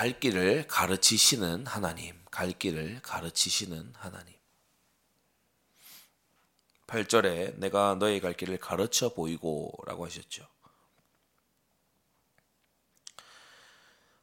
갈 0.00 0.18
길을 0.18 0.66
가르치시는 0.66 1.66
하나님, 1.66 2.18
갈 2.30 2.52
길을 2.52 3.02
가르치시는 3.02 3.92
하나님. 3.98 4.34
8절에 6.86 7.58
내가 7.58 7.96
너의 7.96 8.22
갈 8.22 8.32
길을 8.32 8.56
가르쳐 8.56 9.12
보이고 9.12 9.70
라고 9.84 10.06
하셨죠. 10.06 10.48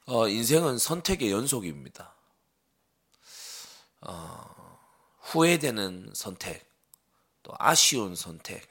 어, 0.07 0.27
인생은 0.27 0.79
선택의 0.79 1.29
연속입니다. 1.29 2.15
어, 4.01 4.79
후회되는 5.19 6.11
선택, 6.15 6.67
또 7.43 7.53
아쉬운 7.59 8.15
선택, 8.15 8.67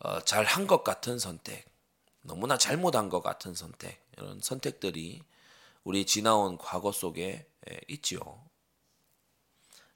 어, 0.00 0.20
잘한 0.22 0.66
것 0.66 0.82
같은 0.82 1.20
선택, 1.20 1.72
너무나 2.22 2.58
잘못한 2.58 3.08
것 3.08 3.22
같은 3.22 3.54
선택, 3.54 4.04
이런 4.16 4.40
선택들이 4.40 5.22
우리 5.86 6.04
지나온 6.04 6.58
과거 6.58 6.90
속에 6.90 7.46
있지요. 7.86 8.44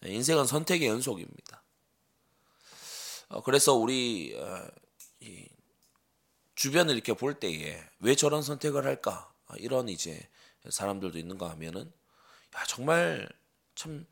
인생은 0.05 0.47
선택의 0.47 0.87
연속입니다. 0.87 1.65
어, 3.31 3.43
그래서 3.43 3.75
우리 3.75 4.39
어, 4.39 4.69
주변을 6.55 6.95
이렇게 6.95 7.13
볼 7.13 7.41
때에 7.41 7.85
왜 7.99 8.15
저런 8.15 8.45
선택을 8.45 8.87
할까 8.87 9.35
이런 9.57 9.89
이제 9.89 10.29
사람들도 10.69 11.19
있는가 11.19 11.51
하면은 11.51 11.93
야 12.55 12.65
정말 12.69 13.29
참 13.75 14.07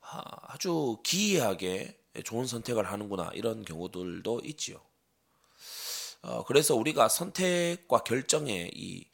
아주 0.00 0.98
기이하게 1.04 1.96
좋은 2.24 2.48
선택을 2.48 2.90
하는구나 2.90 3.30
이런 3.34 3.64
경우들도 3.64 4.40
있지요. 4.46 4.82
어, 6.22 6.44
그래서 6.44 6.74
우리가 6.74 7.08
선택과 7.08 8.02
결정의 8.02 8.72
이, 8.74 9.08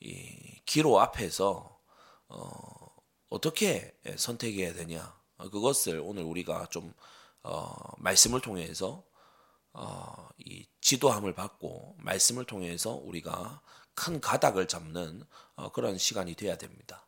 이 0.00 0.60
기로 0.64 1.00
앞에서 1.00 1.80
어, 2.28 2.96
어떻게 3.28 3.96
선택해야 4.16 4.74
되냐 4.74 5.16
그것을 5.36 6.00
오늘 6.04 6.22
우리가 6.24 6.66
좀 6.70 6.92
어, 7.42 7.74
말씀을 7.98 8.40
통해서 8.40 9.04
어, 9.72 10.28
이 10.38 10.66
지도함을 10.80 11.34
받고 11.34 11.96
말씀을 11.98 12.44
통해서 12.44 12.94
우리가 12.94 13.60
큰 13.94 14.20
가닥을 14.20 14.68
잡는 14.68 15.22
어, 15.54 15.70
그런 15.72 15.98
시간이 15.98 16.34
돼야 16.34 16.56
됩니다. 16.56 17.06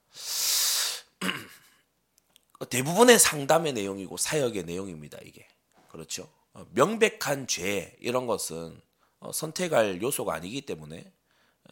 대부분의 2.71 3.19
상담의 3.19 3.73
내용이고 3.73 4.17
사역의 4.17 4.65
내용입니다. 4.65 5.19
이게 5.23 5.49
그렇죠. 5.89 6.31
어, 6.53 6.67
명백한 6.73 7.47
죄 7.47 7.97
이런 8.01 8.27
것은 8.27 8.81
어, 9.21 9.33
선택할 9.33 10.03
요소가 10.03 10.35
아니기 10.35 10.63
때문에 10.63 11.13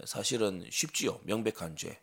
사실은 0.04 0.66
쉽지요. 0.70 1.20
명백한 1.24 1.76
죄. 1.76 2.00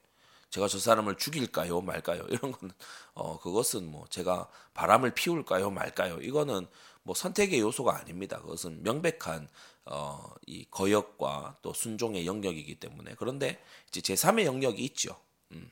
제가 0.49 0.67
저 0.67 0.77
사람을 0.77 1.17
죽일까요, 1.17 1.81
말까요? 1.81 2.27
이런 2.29 2.51
건 2.51 2.71
어, 3.13 3.39
그것은 3.39 3.89
뭐 3.89 4.05
제가 4.09 4.47
바람을 4.75 5.15
피울까요, 5.15 5.71
말까요? 5.71 6.21
이거는 6.21 6.67
뭐 7.01 7.15
선택의 7.15 7.59
요소가 7.59 7.97
아닙니다. 7.97 8.39
그것은 8.39 8.83
명백한 8.83 9.47
어, 9.85 10.33
이 10.45 10.65
거역과 10.69 11.57
또 11.61 11.73
순종의 11.73 12.27
영역이기 12.27 12.75
때문에 12.75 13.15
그런데 13.17 13.63
이제 13.89 14.01
제3의 14.01 14.45
영역이 14.45 14.83
있죠. 14.85 15.19
음, 15.51 15.71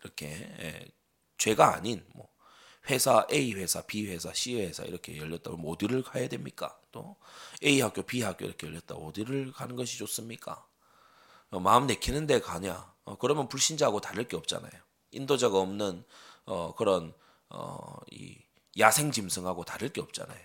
이렇게 0.00 0.28
예, 0.28 0.86
죄가 1.36 1.74
아닌 1.74 2.04
뭐 2.14 2.28
회사 2.90 3.26
A 3.32 3.52
회사, 3.54 3.82
B 3.82 4.06
회사, 4.06 4.32
C 4.32 4.60
회사 4.60 4.84
이렇게 4.84 5.18
열렸다 5.18 5.50
면 5.50 5.60
어디를 5.66 6.02
가야 6.04 6.28
됩니까? 6.28 6.78
또 6.92 7.16
A 7.64 7.80
학교, 7.80 8.02
B 8.02 8.22
학교 8.22 8.44
이렇게 8.46 8.68
열렸다 8.68 8.94
어디를 8.94 9.52
가는 9.52 9.74
것이 9.74 9.98
좋습니까? 9.98 10.67
어, 11.50 11.60
마음 11.60 11.86
내키는 11.86 12.26
데 12.26 12.40
가냐? 12.40 12.92
어, 13.04 13.16
그러면 13.18 13.48
불신자하고 13.48 14.00
다를 14.00 14.28
게 14.28 14.36
없잖아요. 14.36 14.72
인도자가 15.10 15.58
없는 15.58 16.04
어, 16.44 16.74
그런 16.74 17.12
어, 17.48 17.96
이 18.10 18.36
야생 18.78 19.10
짐승하고 19.10 19.64
다를 19.64 19.88
게 19.88 20.00
없잖아요. 20.00 20.40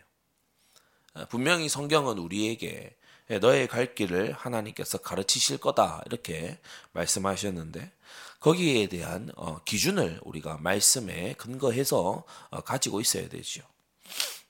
어, 1.15 1.25
분명히 1.29 1.69
성경은 1.69 2.17
우리에게 2.17 2.95
너의 3.41 3.67
갈 3.67 3.95
길을 3.95 4.33
하나님께서 4.33 4.97
가르치실 4.97 5.57
거다 5.59 6.03
이렇게 6.05 6.59
말씀하셨는데 6.91 7.91
거기에 8.39 8.87
대한 8.87 9.31
어, 9.35 9.63
기준을 9.63 10.19
우리가 10.23 10.57
말씀에 10.57 11.33
근거해서 11.33 12.25
어, 12.49 12.61
가지고 12.61 12.99
있어야 12.99 13.29
되죠. 13.29 13.63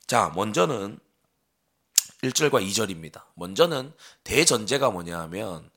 자, 0.08 0.32
먼저는 0.36 1.00
1절과 2.24 2.66
2절입니다. 2.68 3.24
먼저는 3.36 3.94
대전제가 4.24 4.90
뭐냐 4.90 5.20
하면 5.22 5.70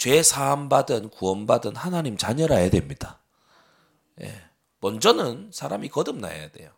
죄 0.00 0.22
사함 0.22 0.70
받은 0.70 1.10
구원받은 1.10 1.76
하나님 1.76 2.16
자녀라야 2.16 2.70
됩니다. 2.70 3.20
예. 4.22 4.34
먼저는 4.80 5.50
사람이 5.52 5.90
거듭나야 5.90 6.50
돼요. 6.52 6.70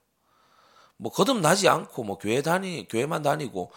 뭐 0.97 1.13
거듭나지 1.13 1.69
않고 1.69 2.03
뭐 2.03 2.19
교회 2.19 2.43
다니 2.43 2.89
교회만 2.89 3.23
다니고 3.23 3.71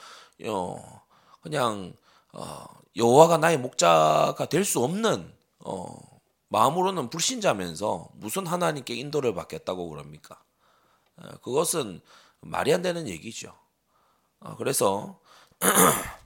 어 0.47 1.01
그냥 1.41 1.94
어 2.34 2.66
여호와가 2.95 3.38
나의 3.38 3.59
목자가 3.59 4.47
될 4.50 4.66
수 4.66 4.84
없는 4.84 5.31
어 5.59 5.95
마음으로는 6.50 7.11
불신자면서 7.11 8.09
무슨 8.16 8.47
하나님께 8.47 8.95
인도를 8.95 9.35
받겠다고 9.35 9.89
그럽니까? 9.89 10.41
어, 11.17 11.29
그것은 11.44 12.01
말이 12.41 12.73
안 12.73 12.81
되는 12.81 13.07
얘기죠. 13.07 13.53
어, 14.39 14.55
그래서 14.57 15.19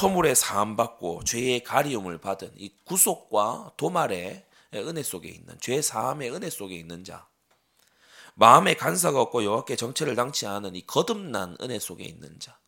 허물의 0.00 0.36
사함 0.36 0.76
받고 0.76 1.24
죄의 1.24 1.64
가리움을 1.64 2.18
받은 2.18 2.52
이 2.56 2.72
구속과 2.84 3.72
도말의 3.76 4.46
은혜 4.74 5.02
속에 5.02 5.28
있는 5.28 5.58
죄 5.60 5.82
사함의 5.82 6.32
은혜 6.32 6.50
속에 6.50 6.74
있는 6.74 7.04
자. 7.04 7.26
마음에 8.34 8.74
간사가 8.74 9.20
없고 9.20 9.42
여호와께 9.44 9.74
정체를 9.74 10.14
당치 10.14 10.46
않은 10.46 10.76
이 10.76 10.86
거듭난 10.86 11.56
은혜 11.60 11.78
속에 11.78 12.04
있는 12.04 12.38
자. 12.38 12.58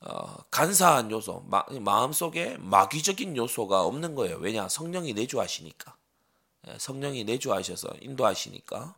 어, 0.00 0.36
간사한 0.50 1.10
요소 1.10 1.44
마, 1.48 1.64
마음 1.80 2.12
속에 2.12 2.56
마귀적인 2.58 3.36
요소가 3.36 3.82
없는 3.82 4.14
거예요. 4.14 4.36
왜냐? 4.36 4.68
성령이 4.68 5.12
내주하시니까. 5.14 5.96
예, 6.68 6.78
성령이 6.78 7.24
내주하셔서 7.24 7.88
인도하시니까 8.00 8.94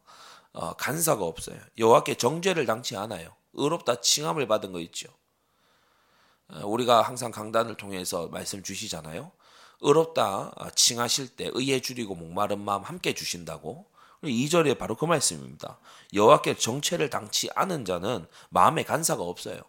어, 0.52 0.72
간사가 0.74 1.24
없어요. 1.24 1.58
여호와께 1.78 2.16
정죄를 2.16 2.66
당치 2.66 2.96
않아요. 2.96 3.34
의롭다 3.54 4.00
칭함을 4.00 4.46
받은 4.46 4.72
거 4.72 4.80
있죠. 4.80 5.08
어, 5.08 5.17
우리가 6.62 7.02
항상 7.02 7.30
강단을 7.30 7.76
통해서 7.76 8.28
말씀 8.28 8.62
주시잖아요. 8.62 9.30
의롭다 9.80 10.52
어, 10.56 10.70
칭하실 10.70 11.36
때 11.36 11.50
의에 11.52 11.80
줄이고 11.80 12.14
목마른 12.14 12.60
마음 12.60 12.82
함께 12.82 13.14
주신다고. 13.14 13.86
2절에 14.22 14.76
바로 14.78 14.96
그 14.96 15.04
말씀입니다. 15.04 15.78
여호와께 16.12 16.56
정체를 16.56 17.08
당치 17.08 17.48
않은 17.54 17.84
자는 17.84 18.26
마음에 18.48 18.82
간사가 18.82 19.22
없어요. 19.22 19.60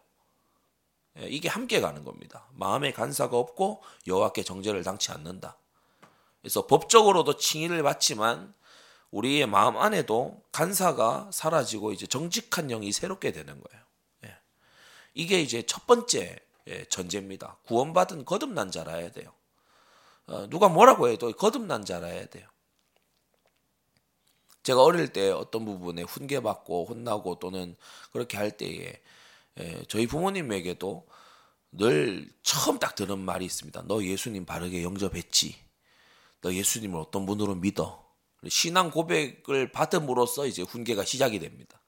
예, 1.20 1.28
이게 1.28 1.48
함께 1.50 1.82
가는 1.82 2.04
겁니다. 2.04 2.48
마음에 2.54 2.92
간사가 2.92 3.38
없고 3.38 3.84
여호와께 4.08 4.44
정죄를 4.44 4.84
당치 4.84 5.12
않는다. 5.12 5.58
그래서 6.42 6.66
법적으로도 6.66 7.38
칭의를 7.38 7.84
받지만 7.84 8.54
우리의 9.12 9.46
마음 9.46 9.78
안에도 9.78 10.42
간사가 10.52 11.30
사라지고 11.32 11.92
이제 11.92 12.08
정직한 12.08 12.68
영이 12.68 12.92
새롭게 12.92 13.32
되는 13.32 13.62
거예요. 13.62 13.86
예. 14.26 14.36
이게 15.14 15.42
이제 15.42 15.64
첫 15.64 15.86
번째 15.86 16.20
예, 16.20 16.49
전제입니다. 16.90 17.58
구원받은 17.66 18.26
거듭난 18.26 18.72
자라야 18.72 19.12
돼요. 19.12 19.32
어, 20.28 20.48
누가 20.50 20.70
뭐라고 20.70 21.10
해도 21.10 21.32
거듭난 21.32 21.86
자라야 21.86 22.28
돼요. 22.28 22.48
제가 24.64 24.84
어릴 24.84 25.12
때 25.12 25.32
어떤 25.32 25.66
부분에 25.66 26.04
훈계받고 26.04 26.86
혼나고 26.86 27.40
또는 27.40 27.76
그렇게 28.12 28.38
할 28.38 28.52
때에 28.52 29.02
예, 29.60 29.84
저희 29.88 30.08
부모님에게도 30.08 31.08
늘 31.72 32.32
처음 32.44 32.80
딱 32.80 32.96
들은 32.96 33.20
말이 33.20 33.46
있습니다. 33.46 33.84
너 33.88 34.04
예수님 34.04 34.46
바르게 34.46 34.84
영접했지. 34.84 35.56
너 36.42 36.54
예수님을 36.54 37.00
어떤 37.00 37.26
분으로 37.26 37.56
믿어. 37.56 38.08
신앙 38.48 38.90
고백을 38.90 39.72
받음으로써 39.72 40.48
이제 40.48 40.62
훈계가 40.62 41.04
시작이 41.04 41.40
됩니다. 41.40 41.82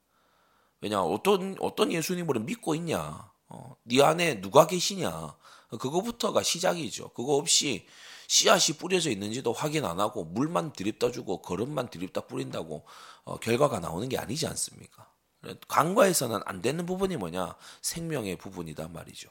왜냐 0.80 1.00
어떤 1.02 1.56
어떤 1.60 1.92
예수님을 1.92 2.40
믿고 2.40 2.74
있냐. 2.74 3.31
어, 3.52 3.76
네 3.84 4.02
안에 4.02 4.40
누가 4.40 4.66
계시냐. 4.66 5.36
그거부터가 5.78 6.42
시작이죠. 6.42 7.10
그거 7.10 7.34
없이 7.34 7.86
씨앗이 8.28 8.78
뿌려져 8.78 9.10
있는지도 9.10 9.52
확인 9.52 9.84
안 9.84 10.00
하고 10.00 10.24
물만 10.24 10.72
드립다 10.72 11.10
주고 11.10 11.42
거름만 11.42 11.88
드립다 11.88 12.22
뿌린다고 12.22 12.84
어, 13.24 13.36
결과가 13.38 13.78
나오는 13.80 14.08
게 14.08 14.18
아니지 14.18 14.46
않습니까? 14.46 15.10
간과에서는 15.68 16.40
안 16.46 16.62
되는 16.62 16.86
부분이 16.86 17.16
뭐냐? 17.16 17.56
생명의 17.82 18.36
부분이단 18.36 18.92
말이죠. 18.92 19.28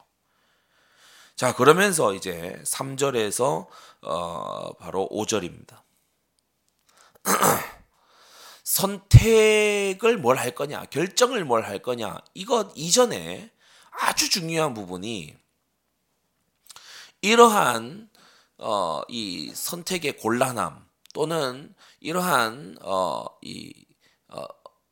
자, 1.36 1.56
그러면서 1.56 2.14
이제 2.14 2.62
3절에서 2.66 3.68
어, 4.04 4.74
바로 4.74 5.10
5절입니다. 5.12 5.82
선택을 8.64 10.18
뭘 10.18 10.38
할 10.38 10.52
거냐, 10.54 10.86
결정을 10.86 11.44
뭘 11.46 11.64
할 11.66 11.80
거냐, 11.80 12.20
이것 12.36 12.72
이전에 12.76 13.52
아주 13.92 14.30
중요한 14.30 14.74
부분이 14.74 15.36
이러한 17.22 18.10
어, 18.58 19.02
이 19.08 19.52
선택의 19.54 20.18
곤란함 20.18 20.86
또는 21.14 21.74
이러한 22.00 22.78
어, 22.82 23.26
이 23.42 23.74
어, 24.30 24.44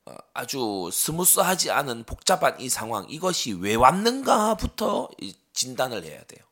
어, 0.06 0.16
아주 0.34 0.90
스무스하지 0.92 1.72
않은 1.72 2.04
복잡한 2.04 2.60
이 2.60 2.70
상황 2.70 3.10
이것이 3.10 3.54
왜 3.54 3.76
왔는가부터 3.76 5.10
진단을 5.54 6.04
해야 6.04 6.24
돼요. 6.24 6.46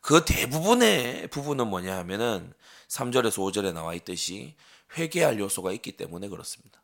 그 0.00 0.24
대부분의 0.24 1.28
부분은 1.28 1.66
뭐냐 1.68 1.96
하면은 1.98 2.52
3절에서 2.88 3.38
5절에 3.38 3.72
나와 3.72 3.94
있듯이 3.94 4.54
회개할 4.96 5.38
요소가 5.38 5.72
있기 5.72 5.96
때문에 5.96 6.28
그렇습니다. 6.28 6.83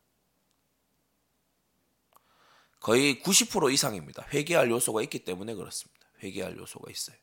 거의 2.81 3.21
90% 3.23 3.73
이상입니다. 3.73 4.27
회개할 4.33 4.71
요소가 4.71 5.03
있기 5.03 5.21
때문에 5.25 5.55
그렇습니다. 5.55 6.07
회개할 6.23 6.57
요소가 6.57 6.91
있어요. 6.91 7.17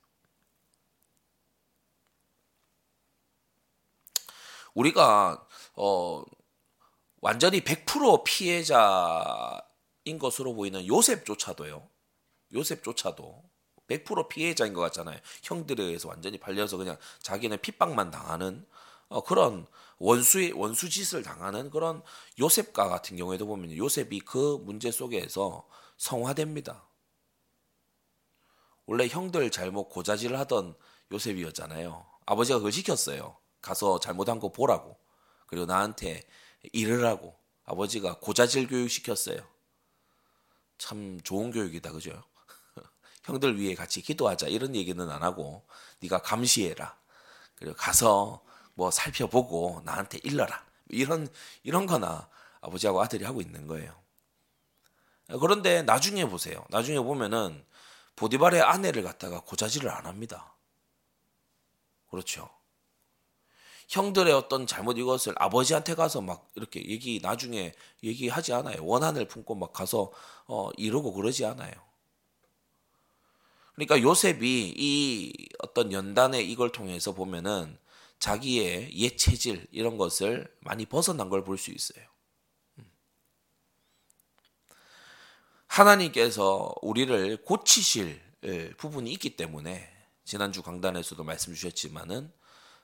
우리가 4.75 5.45
어 5.73 6.23
완전히 7.19 7.61
100% 7.61 8.23
피해자인 8.23 10.19
것으로 10.19 10.53
보이는 10.53 10.85
요셉조차도요. 10.85 11.89
요셉조차도 12.53 13.43
100% 13.87 14.29
피해자인 14.29 14.73
것 14.73 14.81
같잖아요. 14.81 15.19
형들에 15.41 15.83
의해서 15.83 16.07
완전히 16.07 16.37
팔려서 16.37 16.77
그냥 16.77 16.97
자기는 17.19 17.57
핍박만 17.61 18.11
당하는 18.11 18.67
어, 19.09 19.23
그런 19.23 19.65
원수의 19.99 20.53
원수 20.53 20.89
짓을 20.89 21.23
당하는 21.23 21.69
그런 21.69 22.01
요셉과 22.39 22.87
같은 22.89 23.17
경우에도 23.17 23.47
보면 23.47 23.75
요셉이 23.75 24.19
그 24.21 24.59
문제 24.63 24.91
속에서 24.91 25.67
성화됩니다. 25.97 26.87
원래 28.85 29.07
형들 29.07 29.49
잘못 29.51 29.89
고자질을 29.89 30.37
하던 30.39 30.75
요셉이었잖아요. 31.11 32.05
아버지가 32.25 32.59
그걸 32.59 32.71
시켰어요. 32.71 33.37
가서 33.61 33.99
잘못한 33.99 34.39
거 34.39 34.51
보라고. 34.51 34.97
그리고 35.47 35.65
나한테 35.65 36.23
이르라고. 36.73 37.35
아버지가 37.65 38.19
고자질 38.19 38.67
교육 38.67 38.89
시켰어요. 38.89 39.39
참 40.77 41.19
좋은 41.21 41.51
교육이다, 41.51 41.91
그죠? 41.91 42.23
형들 43.23 43.59
위해 43.59 43.75
같이 43.75 44.01
기도하자 44.01 44.47
이런 44.47 44.75
얘기는 44.75 45.09
안 45.09 45.23
하고 45.23 45.65
네가 45.99 46.19
감시해라. 46.19 46.97
그리고 47.55 47.75
가서 47.75 48.45
뭐 48.77 48.91
살펴보고 48.91 49.81
나한테 49.85 50.19
일러라. 50.23 50.63
이런 50.89 51.27
이런 51.63 51.87
거나 51.87 52.29
아버지하고 52.61 53.01
아들이 53.01 53.25
하고 53.25 53.41
있는 53.41 53.65
거예요. 53.65 53.91
그런데 55.41 55.81
나중에 55.81 56.25
보세요. 56.25 56.63
나중에 56.69 56.99
보면은 56.99 57.65
보디발의 58.15 58.61
아내를 58.61 59.01
갖다가 59.01 59.41
고자질을 59.41 59.89
안 59.89 60.05
합니다. 60.05 60.53
그렇죠. 62.11 62.49
형들의 63.89 64.31
어떤 64.31 64.67
잘못 64.67 64.99
이것을 64.99 65.33
아버지한테 65.37 65.95
가서 65.95 66.21
막 66.21 66.47
이렇게 66.53 66.85
얘기 66.87 67.19
나중에 67.21 67.73
얘기하지 68.03 68.53
않아요. 68.53 68.85
원한을 68.85 69.27
품고 69.27 69.55
막 69.55 69.73
가서 69.73 70.11
어 70.45 70.69
이러고 70.77 71.13
그러지 71.13 71.45
않아요. 71.45 71.73
그러니까 73.73 73.99
요셉이 74.01 74.75
이 74.77 75.49
어떤 75.59 75.91
연단의 75.91 76.49
이걸 76.49 76.71
통해서 76.71 77.13
보면은 77.13 77.77
자기의 78.19 78.97
옛 78.97 79.17
체질 79.17 79.67
이런 79.71 79.97
것을 79.97 80.53
많이 80.61 80.85
벗어난 80.85 81.29
걸 81.29 81.43
볼 81.43 81.57
수 81.57 81.71
있어요. 81.71 82.05
음. 82.79 82.91
하나님께서 85.67 86.73
우리를 86.81 87.43
고치실 87.43 88.21
부분이 88.77 89.11
있기 89.13 89.35
때문에 89.35 89.91
지난주 90.23 90.61
강단에서도 90.61 91.23
말씀 91.23 91.53
주셨지만은 91.53 92.31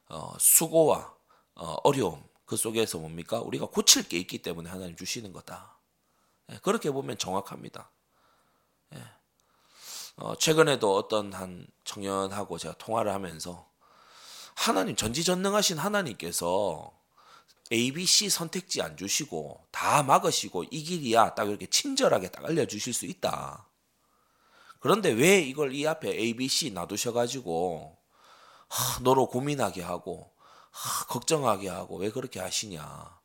어, 0.09 0.33
수고와 0.39 1.15
어, 1.55 1.75
어려움 1.83 2.23
그 2.45 2.57
속에서 2.57 2.99
뭡니까 2.99 3.39
우리가 3.39 3.65
고칠 3.67 4.07
게 4.07 4.17
있기 4.19 4.41
때문에 4.41 4.69
하나님 4.69 4.95
주시는 4.95 5.33
거다. 5.33 5.77
예, 6.51 6.59
그렇게 6.61 6.91
보면 6.91 7.17
정확합니다. 7.17 7.89
예. 8.95 9.03
어, 10.17 10.35
최근에도 10.35 10.95
어떤 10.95 11.33
한 11.33 11.67
청년하고 11.83 12.57
제가 12.57 12.75
통화를 12.77 13.11
하면서 13.11 13.69
하나님 14.63 14.95
전지전능하신 14.95 15.77
하나님께서 15.77 16.97
A, 17.73 17.91
B, 17.91 18.05
C 18.05 18.29
선택지 18.29 18.81
안 18.81 18.95
주시고 18.95 19.67
다 19.71 20.03
막으시고 20.03 20.63
이 20.71 20.83
길이야 20.83 21.35
딱 21.35 21.49
이렇게 21.49 21.65
친절하게 21.65 22.29
딱 22.31 22.45
알려주실 22.45 22.93
수 22.93 23.05
있다. 23.05 23.67
그런데 24.79 25.11
왜 25.11 25.41
이걸 25.41 25.73
이 25.73 25.85
앞에 25.85 26.09
A, 26.11 26.37
B, 26.37 26.47
C 26.47 26.71
놔두셔가지고 26.71 27.97
하, 28.69 28.99
너로 29.01 29.27
고민하게 29.27 29.81
하고 29.81 30.31
하, 30.71 31.07
걱정하게 31.07 31.67
하고 31.67 31.97
왜 31.97 32.09
그렇게 32.09 32.39
하시냐? 32.39 33.19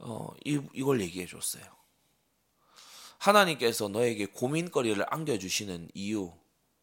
어, 0.00 0.28
이, 0.44 0.60
이걸 0.74 1.00
얘기해 1.00 1.26
줬어요. 1.26 1.64
하나님께서 3.16 3.88
너에게 3.88 4.26
고민거리를 4.26 5.02
안겨주시는 5.08 5.88
이유 5.94 6.34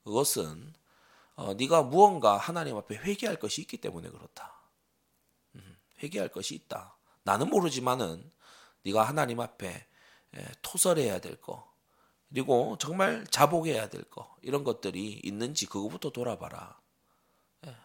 그것은 0.04 0.74
어, 1.36 1.54
네가 1.56 1.84
무언가 1.84 2.38
하나님 2.38 2.78
앞에 2.78 2.96
회개할 2.96 3.38
것이 3.38 3.62
있기 3.62 3.78
때문에 3.78 4.10
그렇다. 4.10 4.54
음, 5.56 5.78
회개할 6.02 6.30
것이 6.30 6.56
있다. 6.56 6.96
나는 7.24 7.50
모르지만은 7.50 8.32
네가 8.84 9.04
하나님 9.04 9.40
앞에 9.40 9.88
에, 10.36 10.46
토설해야 10.62 11.20
될 11.20 11.40
거, 11.42 11.72
그리고 12.30 12.78
정말 12.80 13.26
자복해야 13.30 13.90
될 13.90 14.04
거, 14.10 14.36
이런 14.42 14.64
것들이 14.64 15.22
있는지 15.24 15.66
그거부터 15.66 16.10
돌아봐라. 16.12 16.80
예. 17.68 17.76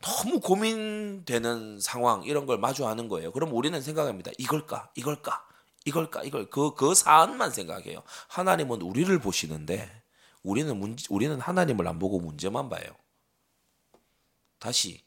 너무 0.00 0.40
고민되는 0.40 1.80
상황 1.80 2.24
이런 2.24 2.46
걸 2.46 2.58
마주하는 2.58 3.08
거예요. 3.08 3.32
그럼 3.32 3.52
우리는 3.54 3.80
생각합니다. 3.80 4.30
이걸까? 4.38 4.90
이걸까? 4.96 5.46
이걸까? 5.84 6.22
이걸 6.24 6.48
그 6.50 6.74
그 6.74 6.94
사안만 6.94 7.50
생각해요. 7.50 8.02
하나님은 8.28 8.82
우리를 8.82 9.16
보시는데 9.20 10.01
우리는 10.42 10.76
문제, 10.76 11.06
우리는 11.10 11.40
하나님을 11.40 11.86
안 11.86 11.98
보고 11.98 12.18
문제만 12.18 12.68
봐요. 12.68 12.84
다시 14.58 15.04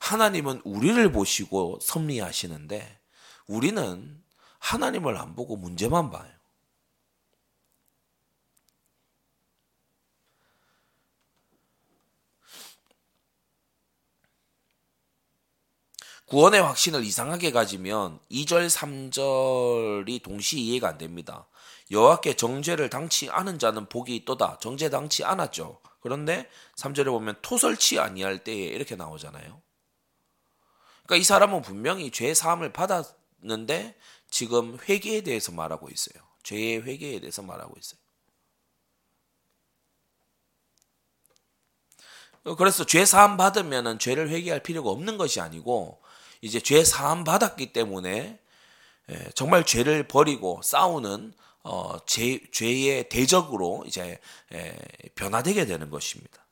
하나님은 0.00 0.62
우리를 0.64 1.12
보시고 1.12 1.78
섭리하시는데 1.80 3.00
우리는 3.46 4.22
하나님을 4.58 5.16
안 5.16 5.34
보고 5.34 5.56
문제만 5.56 6.10
봐요. 6.10 6.33
구원의 16.34 16.60
확신을 16.62 17.04
이상하게 17.04 17.52
가지면 17.52 18.18
2절, 18.28 18.68
3절이 18.68 20.20
동시에 20.20 20.60
이해가 20.60 20.88
안 20.88 20.98
됩니다. 20.98 21.46
여호와께 21.92 22.34
정죄를 22.34 22.90
당치 22.90 23.30
않은 23.30 23.60
자는 23.60 23.88
복이 23.88 24.16
있도다. 24.16 24.58
정죄 24.60 24.90
당치 24.90 25.22
않았죠. 25.22 25.80
그런데 26.00 26.50
3절에 26.76 27.04
보면 27.04 27.36
토설치 27.40 28.00
아니할 28.00 28.42
때에 28.42 28.56
이렇게 28.56 28.96
나오잖아요. 28.96 29.62
그러니까 31.04 31.20
이 31.20 31.22
사람은 31.22 31.62
분명히 31.62 32.10
죄 32.10 32.34
사함을 32.34 32.72
받았는데 32.72 33.96
지금 34.28 34.76
회개에 34.88 35.20
대해서 35.20 35.52
말하고 35.52 35.88
있어요. 35.88 36.20
죄의 36.42 36.82
회개에 36.82 37.20
대해서 37.20 37.42
말하고 37.42 37.76
있어요. 37.78 38.00
그래서 42.58 42.84
죄 42.84 43.04
사함 43.06 43.36
받으면 43.36 44.00
죄를 44.00 44.28
회개할 44.30 44.64
필요가 44.64 44.90
없는 44.90 45.16
것이 45.16 45.40
아니고 45.40 46.02
이제 46.44 46.60
죄 46.60 46.84
사함 46.84 47.24
받았기 47.24 47.72
때문에 47.72 48.38
예, 49.08 49.30
정말 49.34 49.64
죄를 49.64 50.06
버리고 50.06 50.60
싸우는 50.62 51.32
어, 51.62 52.04
죄, 52.04 52.38
죄의 52.52 53.08
대적으로 53.08 53.82
이제 53.86 54.20
에, 54.52 54.76
변화되게 55.14 55.64
되는 55.64 55.88
것입니다. 55.88 56.44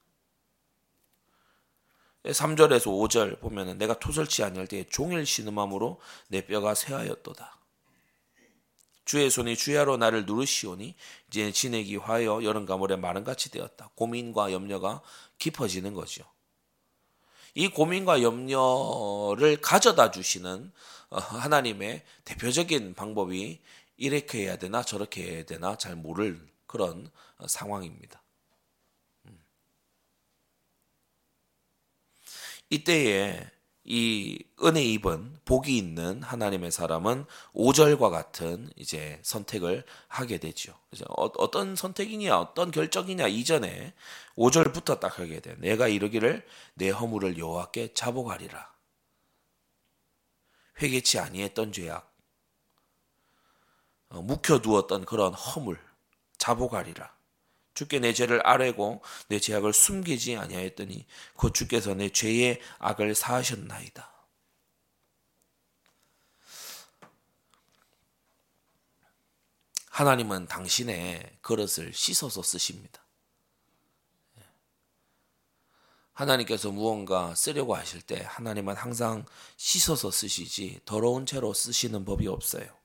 3절에서 2.25 2.87
5절 2.87 3.41
보면은 3.41 3.77
내가 3.77 3.99
토설치 3.99 4.43
아니할 4.43 4.67
때에 4.67 4.85
종일 4.89 5.27
신음함으로 5.27 6.01
내 6.29 6.47
뼈가 6.47 6.75
쇠하였도다. 6.75 7.59
주의 9.05 9.29
손이 9.29 9.57
주야로 9.57 9.99
나를 9.99 10.25
누르시오니 10.25 10.95
이제 11.29 11.53
지내기 11.53 11.97
화여 11.97 12.45
여름 12.45 12.65
가물에 12.65 12.97
마른 12.97 13.25
같이 13.25 13.51
되었다. 13.51 13.91
고민과 13.95 14.53
염려가 14.53 15.03
깊어지는 15.37 15.93
거죠. 15.93 16.25
이 17.55 17.69
고민과 17.69 18.23
염려를 18.23 19.61
가져다 19.61 20.11
주시는 20.11 20.73
어, 21.11 21.19
하나님의 21.19 22.03
대표적인 22.25 22.95
방법이 22.95 23.61
이렇게 23.99 24.45
해야 24.45 24.57
되나 24.57 24.83
저렇게 24.83 25.23
해야 25.23 25.45
되나 25.45 25.77
잘 25.77 25.95
모를 25.95 26.41
그런 26.67 27.11
어, 27.37 27.47
상황입니다. 27.47 28.23
음. 29.27 29.39
이때에 32.71 33.52
이 33.85 34.45
은혜 34.63 34.83
입은 34.83 35.41
복이 35.45 35.77
있는 35.77 36.23
하나님의 36.23 36.71
사람은 36.71 37.27
5절과 37.55 38.11
같은 38.11 38.71
이제 38.77 39.19
선택을 39.23 39.85
하게 40.07 40.39
되죠. 40.39 40.79
그래서 40.89 41.05
어, 41.09 41.51
떤 41.51 41.75
선택이냐, 41.75 42.39
어떤 42.39 42.71
결정이냐 42.71 43.27
이전에 43.27 43.93
5절부터 44.37 45.01
딱 45.01 45.19
하게 45.19 45.41
돼. 45.41 45.57
내가 45.59 45.89
이르기를 45.89 46.47
내 46.75 46.91
허물을 46.91 47.39
여호와께 47.39 47.95
자복하리라. 47.95 48.73
회개치 50.81 51.19
아니했던 51.19 51.73
죄악, 51.73 52.13
어, 54.11 54.23
묵혀 54.23 54.61
두었던 54.61 55.05
그런 55.05 55.35
허물, 55.35 55.79
자복하리라. 56.39 57.13
주께 57.75 57.99
내 57.99 58.13
죄를 58.13 58.47
아뢰고 58.47 59.03
내 59.29 59.41
죄악을 59.41 59.73
숨기지 59.73 60.37
아니하였더니 60.37 61.07
곧 61.35 61.55
주께서 61.55 61.95
내 61.95 62.11
죄의 62.11 62.61
악을 62.79 63.15
사하셨나이다. 63.15 64.11
하나님은 69.89 70.47
당신의 70.47 71.39
그릇을 71.43 71.93
씻어서 71.93 72.43
쓰십니다. 72.43 73.05
하나님께서 76.13 76.71
무언가 76.71 77.35
쓰려고 77.35 77.75
하실 77.75 78.03
때 78.03 78.23
하나님은 78.27 78.77
항상 78.77 79.25
씻어서 79.57 80.11
쓰시지 80.11 80.81
더러운 80.85 81.27
채로 81.27 81.53
쓰시는 81.53 82.05
법이 82.05 82.27
없어요. 82.29 82.82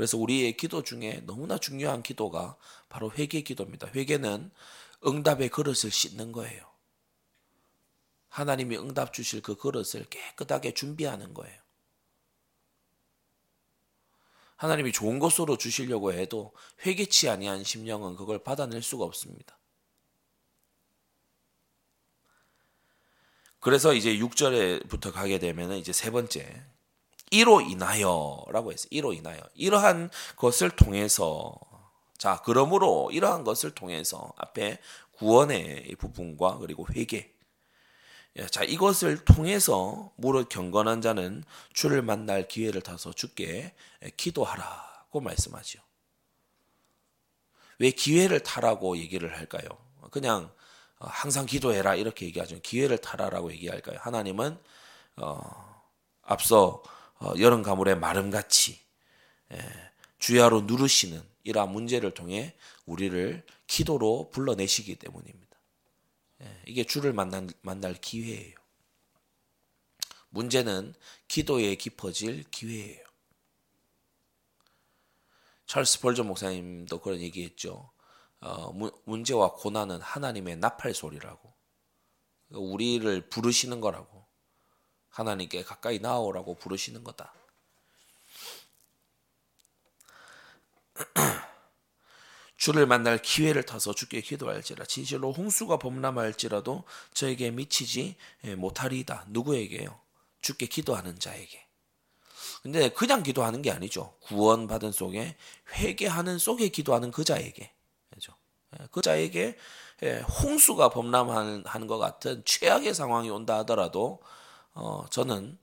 그래서 0.00 0.16
우리의 0.16 0.56
기도 0.56 0.82
중에 0.82 1.20
너무나 1.26 1.58
중요한 1.58 2.02
기도가 2.02 2.56
바로 2.88 3.12
회개 3.12 3.42
기도입니다. 3.42 3.86
회개는 3.88 4.50
응답의 5.06 5.50
그릇을 5.50 5.90
씻는 5.90 6.32
거예요. 6.32 6.64
하나님이 8.30 8.78
응답 8.78 9.12
주실 9.12 9.42
그 9.42 9.56
그릇을 9.56 10.06
깨끗하게 10.08 10.72
준비하는 10.72 11.34
거예요. 11.34 11.60
하나님이 14.56 14.92
좋은 14.92 15.18
것으로 15.18 15.58
주시려고 15.58 16.14
해도 16.14 16.54
회개치 16.86 17.28
아니한 17.28 17.62
심령은 17.62 18.16
그걸 18.16 18.42
받아낼 18.42 18.80
수가 18.80 19.04
없습니다. 19.04 19.58
그래서 23.58 23.92
이제 23.92 24.16
6절에부터 24.16 25.12
가게 25.12 25.38
되면 25.38 25.72
이제 25.72 25.92
세 25.92 26.10
번째 26.10 26.64
이로 27.30 27.60
인하여라고 27.60 28.72
했어요. 28.72 28.88
이로 28.90 29.12
인하여. 29.12 29.40
이러한 29.54 30.10
것을 30.36 30.70
통해서 30.70 31.54
자, 32.18 32.42
그러므로 32.44 33.10
이러한 33.12 33.44
것을 33.44 33.70
통해서 33.70 34.32
앞에 34.36 34.78
구원의 35.12 35.96
부분과 35.98 36.58
그리고 36.58 36.86
회개 36.94 37.32
예, 38.36 38.46
자, 38.46 38.62
이것을 38.62 39.24
통해서 39.24 40.12
무릇 40.16 40.48
경건한 40.48 41.00
자는 41.02 41.42
주를 41.72 42.02
만날 42.02 42.46
기회를 42.46 42.80
타서 42.80 43.12
주께 43.12 43.74
기도하라고 44.16 45.20
말씀하죠. 45.20 45.80
왜 47.78 47.90
기회를 47.90 48.40
타라고 48.40 48.98
얘기를 48.98 49.36
할까요? 49.36 49.66
그냥 50.10 50.52
어, 50.98 51.06
항상 51.08 51.46
기도해라 51.46 51.94
이렇게 51.94 52.26
얘기하죠. 52.26 52.60
기회를 52.60 52.98
타라라고 52.98 53.50
얘기할까요? 53.52 53.98
하나님은 54.00 54.58
어, 55.16 55.82
앞서 56.22 56.82
어, 56.84 56.99
여름 57.38 57.62
가물의 57.62 57.98
마름같이 57.98 58.80
예, 59.52 59.58
주야로 60.18 60.62
누르시는 60.62 61.22
이러한 61.44 61.72
문제를 61.72 62.12
통해 62.12 62.56
우리를 62.86 63.44
기도로 63.66 64.30
불러내시기 64.30 64.96
때문입니다. 64.96 65.58
예, 66.42 66.62
이게 66.66 66.84
주를 66.84 67.12
만날, 67.12 67.48
만날 67.62 67.94
기회예요. 67.94 68.54
문제는 70.30 70.94
기도에 71.28 71.74
깊어질 71.74 72.44
기회예요. 72.50 73.04
찰스 75.66 76.00
펄저 76.00 76.24
목사님도 76.24 77.00
그런 77.00 77.20
얘기했죠. 77.20 77.90
어, 78.40 78.72
문제와 79.04 79.54
고난은 79.54 80.00
하나님의 80.00 80.56
나팔 80.56 80.94
소리라고. 80.94 81.52
우리를 82.50 83.28
부르시는 83.28 83.80
거라고. 83.80 84.19
하나님께 85.20 85.62
가까이 85.64 85.98
나오라고 85.98 86.56
부르시는 86.56 87.04
거다. 87.04 87.32
주를 92.56 92.86
만날 92.86 93.20
기회를 93.22 93.64
타서 93.64 93.94
주께 93.94 94.20
기도할지라 94.20 94.84
진실로 94.84 95.32
홍수가 95.32 95.78
범람할지라도 95.78 96.84
저에게 97.14 97.50
미치지 97.50 98.16
못하리이다. 98.56 99.26
누구에게요? 99.28 99.98
주께 100.42 100.66
기도하는 100.66 101.18
자에게. 101.18 101.66
근데 102.62 102.90
그냥 102.90 103.22
기도하는 103.22 103.62
게 103.62 103.70
아니죠. 103.70 104.14
구원받은 104.20 104.92
속에 104.92 105.36
회개하는 105.72 106.38
속에 106.38 106.68
기도하는 106.68 107.10
그 107.10 107.24
자에게. 107.24 107.72
그죠? 108.10 108.34
예, 108.78 108.86
그 108.90 109.00
자에게 109.00 109.56
홍수가 110.42 110.90
범람하는 110.90 111.86
것 111.86 111.98
같은 111.98 112.42
최악의 112.44 112.94
상황이 112.94 113.30
온다 113.30 113.58
하더라도 113.58 114.20
어, 114.74 115.04
저는 115.10 115.58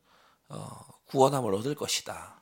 어, 0.49 0.85
구원함을 1.07 1.53
얻을 1.55 1.75
것이다. 1.75 2.41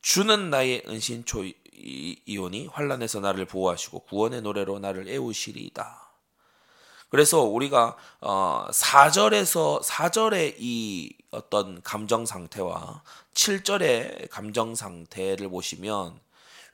주는 0.00 0.50
나의 0.50 0.82
은신초 0.86 1.44
이오니 2.26 2.66
환란에서 2.66 3.20
나를 3.20 3.46
보호하시고 3.46 4.00
구원의 4.00 4.42
노래로 4.42 4.78
나를 4.78 5.08
애우시리이다. 5.08 6.04
그래서 7.08 7.42
우리가 7.42 7.96
어 8.20 8.66
4절에서 8.70 9.82
4절의 9.82 10.56
이 10.58 11.16
어떤 11.30 11.80
감정 11.82 12.26
상태와 12.26 13.02
7절의 13.34 14.28
감정 14.30 14.74
상태를 14.74 15.48
보시면 15.48 16.20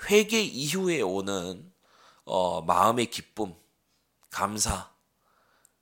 회개 0.09 0.41
이후에 0.41 1.03
오는 1.03 1.71
어 2.25 2.63
마음의 2.63 3.11
기쁨, 3.11 3.55
감사, 4.31 4.91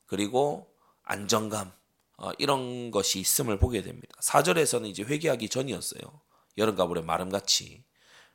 그리고 0.07 0.68
안정감 1.09 1.73
어, 2.19 2.31
이런 2.39 2.91
것이 2.91 3.19
있음을 3.21 3.59
보게 3.59 3.83
됩니다. 3.83 4.09
4절에서는 4.21 4.87
이제 4.87 5.03
회개하기 5.03 5.49
전이었어요. 5.49 6.01
여름 6.59 6.77
가물의 6.77 7.05
마름같이. 7.05 7.85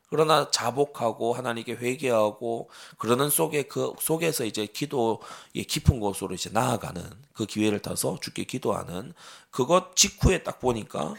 그러나 0.09 0.49
자복하고 0.51 1.33
하나님께 1.33 1.73
회개하고 1.73 2.69
그러는 2.97 3.29
속에 3.29 3.63
그 3.63 3.93
속에서 3.99 4.45
이제 4.45 4.65
기도의 4.65 5.65
깊은 5.67 5.99
곳으로 5.99 6.35
이제 6.35 6.49
나아가는 6.51 7.03
그 7.33 7.45
기회를 7.45 7.79
타서 7.79 8.19
주께 8.21 8.43
기도하는 8.43 9.13
그것 9.49 9.95
직후에 9.95 10.43
딱 10.43 10.59
보니까 10.59 11.15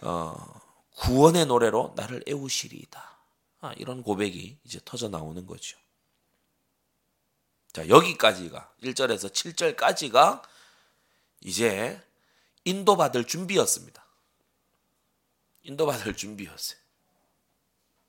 어, 0.00 0.34
구원의 0.96 1.46
노래로 1.46 1.94
나를 1.96 2.24
애우시리이다. 2.28 3.18
아, 3.60 3.72
이런 3.76 4.02
고백이 4.02 4.58
이제 4.64 4.80
터져 4.84 5.08
나오는 5.08 5.46
거죠. 5.46 5.78
자, 7.72 7.88
여기까지가 7.88 8.72
1절에서 8.82 9.32
7절까지가 9.32 10.42
이제 11.44 12.02
인도받을 12.64 13.26
준비였습니다. 13.26 14.04
인도받을 15.62 16.16
준비였어요. 16.16 16.78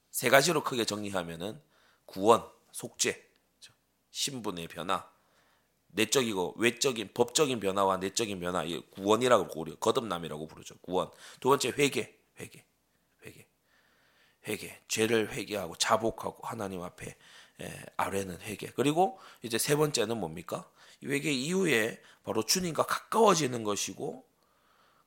세 0.09 0.29
가지로 0.29 0.63
크게 0.63 0.85
정리하면은 0.85 1.61
구원, 2.05 2.49
속죄, 2.71 3.23
신분의 4.11 4.69
변화, 4.69 5.09
내적이고 5.87 6.55
외적인 6.57 7.11
법적인 7.13 7.59
변화와 7.59 7.97
내적인 7.97 8.39
변화, 8.39 8.63
이 8.63 8.81
구원이라고 8.91 9.49
부르죠. 9.49 9.77
거듭남이라고 9.79 10.47
부르죠. 10.47 10.77
구원. 10.79 11.11
두 11.39 11.49
번째 11.49 11.69
회개, 11.69 12.13
회개, 12.39 12.65
회개, 13.25 13.45
회개. 14.47 14.81
죄를 14.87 15.33
회개하고 15.33 15.75
자복하고 15.75 16.47
하나님 16.47 16.81
앞에 16.81 17.17
아래는 17.97 18.39
회개. 18.41 18.71
그리고 18.75 19.19
이제 19.41 19.57
세 19.57 19.75
번째는 19.75 20.17
뭡니까? 20.17 20.69
회개 21.03 21.31
이후에 21.31 21.99
바로 22.23 22.43
주님과 22.43 22.83
가까워지는 22.83 23.63
것이고 23.63 24.25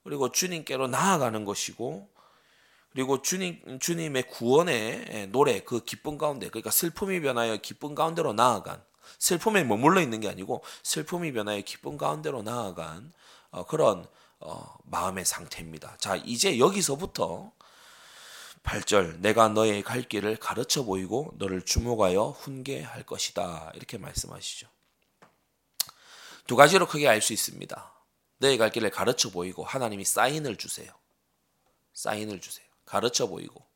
그리고 0.04 0.30
주님께로 0.30 0.86
나아가는 0.88 1.44
것이고 1.44 2.08
그리고 2.90 3.22
주님 3.22 3.78
주님의 3.80 4.28
구원의 4.28 5.28
노래 5.30 5.60
그 5.60 5.84
기쁨 5.84 6.18
가운데 6.18 6.48
그러니까 6.48 6.70
슬픔이 6.70 7.20
변하여 7.20 7.56
기쁨 7.58 7.94
가운데로 7.94 8.32
나아간 8.32 8.82
슬픔에 9.18 9.64
머물러 9.64 10.00
있는 10.00 10.20
게 10.20 10.28
아니고 10.28 10.62
슬픔이 10.82 11.32
변하여 11.32 11.60
기쁨 11.62 11.96
가운데로 11.96 12.42
나아간 12.42 13.12
어, 13.50 13.64
그런 13.66 14.06
어, 14.40 14.76
마음의 14.84 15.24
상태입니다. 15.24 15.96
자 15.98 16.16
이제 16.16 16.58
여기서부터 16.58 17.52
8절 18.62 19.20
내가 19.20 19.48
너의 19.48 19.82
갈 19.82 20.02
길을 20.02 20.36
가르쳐 20.36 20.84
보이고 20.84 21.32
너를 21.38 21.62
주목하여 21.62 22.36
훈계할 22.38 23.04
것이다 23.04 23.72
이렇게 23.74 23.98
말씀하시죠. 23.98 24.68
두 26.48 26.56
가지로 26.56 26.88
크게 26.88 27.06
알 27.06 27.20
수 27.20 27.34
있습니다. 27.34 27.92
너의 28.38 28.56
갈 28.56 28.70
길을 28.70 28.90
가르쳐 28.90 29.30
보이고 29.30 29.64
하나님이 29.64 30.04
사인을 30.06 30.56
주세요. 30.56 30.90
사인을 31.92 32.40
주세요. 32.40 32.66
가르쳐 32.86 33.26
보이고. 33.26 33.66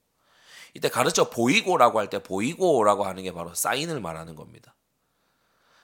이때 0.73 0.89
가르쳐 0.89 1.29
보이고라고 1.29 2.01
할 2.01 2.09
때 2.09 2.23
보이고라고 2.23 3.05
하는 3.05 3.25
게 3.25 3.33
바로 3.33 3.55
사인을 3.55 4.01
말하는 4.01 4.35
겁니다. 4.35 4.75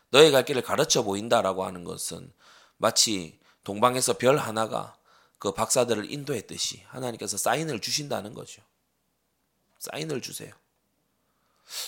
너의 0.09 0.31
갈 0.31 0.47
길을 0.47 0.63
가르쳐 0.63 1.03
보인다라고 1.03 1.67
하는 1.67 1.85
것은 1.85 2.33
마치 2.79 3.39
동방에서 3.65 4.15
별 4.15 4.39
하나가 4.39 4.97
그 5.39 5.53
박사들을 5.53 6.11
인도했듯이 6.11 6.85
하나님께서 6.89 7.37
사인을 7.37 7.81
주신다는 7.81 8.33
거죠. 8.33 8.63
사인을 9.79 10.23
주세요. 10.23 10.55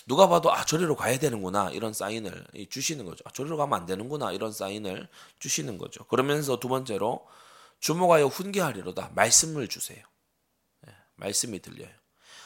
누가 0.06 0.28
봐도 0.28 0.52
아 0.52 0.64
저리로 0.64 0.96
가야 0.96 1.18
되는구나 1.18 1.70
이런 1.70 1.92
사인을 1.92 2.46
주시는 2.68 3.04
거죠. 3.04 3.22
아, 3.26 3.30
저리로 3.32 3.56
가면 3.56 3.80
안 3.80 3.86
되는구나 3.86 4.32
이런 4.32 4.52
사인을 4.52 5.08
주시는 5.38 5.78
거죠. 5.78 6.04
그러면서 6.04 6.60
두 6.60 6.68
번째로 6.68 7.26
주목하여 7.80 8.26
훈계하리로다 8.26 9.12
말씀을 9.14 9.68
주세요. 9.68 10.04
네, 10.82 10.92
말씀이 11.16 11.60
들려요. 11.60 11.90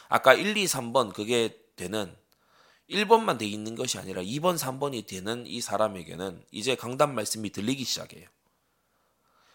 아까 0.08 0.34
1, 0.34 0.56
2, 0.56 0.64
3번 0.66 1.12
그게 1.12 1.58
되는 1.76 2.14
1번만 2.88 3.38
돼 3.38 3.46
있는 3.46 3.74
것이 3.74 3.98
아니라 3.98 4.22
2번, 4.22 4.58
3번이 4.58 5.06
되는 5.06 5.46
이 5.46 5.60
사람에게는 5.60 6.44
이제 6.50 6.76
강단 6.76 7.14
말씀이 7.14 7.50
들리기 7.50 7.82
시작해요. 7.84 8.28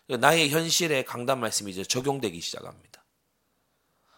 나의 0.07 0.49
현실에 0.49 1.03
강단 1.03 1.39
말씀이 1.39 1.71
이제 1.71 1.83
적용되기 1.83 2.41
시작합니다. 2.41 3.05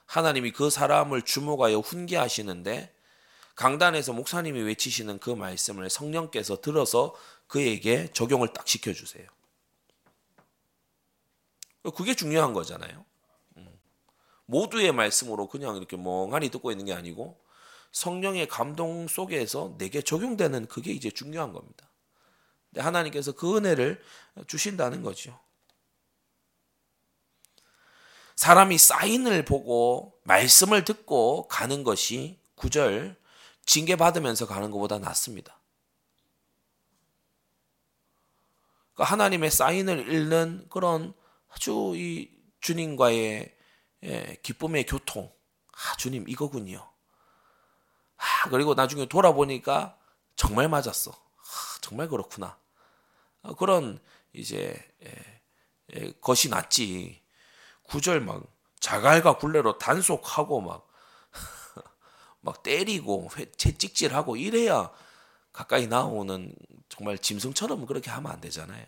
하나님이 0.06 0.52
그 0.52 0.70
사람을 0.70 1.22
주목하여 1.24 1.80
훈계하시는데 1.80 2.94
강단에서 3.62 4.14
목사님이 4.14 4.60
외치시는 4.62 5.20
그 5.20 5.30
말씀을 5.30 5.92
성령께서 5.92 6.62
들어서 6.62 7.14
그에게 7.46 8.12
적용을 8.12 8.54
딱 8.54 8.68
시켜주세요. 8.68 9.28
그게 11.96 12.16
중요한 12.16 12.54
거잖아요. 12.54 13.06
음. 13.58 13.80
모두의 14.48 14.94
말씀으로 14.94 15.48
그냥 15.48 15.78
이렇게 15.78 15.96
멍하니 15.96 16.50
듣고 16.50 16.72
있는 16.72 16.86
게 16.86 16.94
아니고 16.94 17.40
성령의 17.92 18.48
감동 18.48 19.08
속에서 19.08 19.76
내게 19.78 20.02
적용되는 20.02 20.68
그게 20.68 20.92
이제 20.92 21.12
중요한 21.12 21.54
겁니다. 21.54 21.88
하나님께서 22.76 23.34
그 23.34 23.58
은혜를 23.58 24.02
주신다는 24.48 25.04
거죠. 25.04 25.40
사람이 28.36 28.80
사인을 28.80 29.46
보고 29.46 30.20
말씀을 30.24 30.84
듣고 30.84 31.48
가는 31.48 31.84
것이 31.84 32.40
구절 32.56 33.21
징계 33.66 33.96
받으면서 33.96 34.48
가는 34.48 34.72
것보다 34.72 35.00
낫습니다. 35.00 35.60
그러니까 38.94 39.12
하나님의 39.12 39.52
사인을 39.52 40.14
읽는 40.14 40.68
그런 40.70 41.14
아주 41.50 41.94
이 41.96 42.30
주님과의 42.60 43.58
예, 44.04 44.38
기쁨의 44.42 44.86
교통. 44.86 45.32
아, 45.72 45.96
주님 45.98 46.28
이거군요. 46.28 46.88
아, 48.18 48.50
그리고 48.50 48.74
나중에 48.74 49.08
돌아보니까 49.08 49.98
정말 50.36 50.68
맞았어. 50.70 51.12
아, 51.12 51.78
정말 51.82 52.08
그렇구나. 52.08 52.58
아, 53.44 53.54
그런 53.54 54.00
이제 54.34 54.76
예, 55.04 55.42
예, 55.96 56.12
것이 56.22 56.50
낫지. 56.50 57.22
구절 57.84 58.22
막 58.22 58.44
자갈과 58.80 59.38
굴레로 59.38 59.78
단속하고 59.78 60.62
막 60.62 60.91
막 62.42 62.64
때리고 62.64 63.30
채찍질하고 63.58 64.36
이래야 64.36 64.92
가까이 65.54 65.88
나오는 65.88 66.54
정말 66.90 67.18
짐승처럼 67.18 67.86
그렇게 67.86 68.10
하면 68.12 68.32
안 68.32 68.42
되잖아요. 68.42 68.86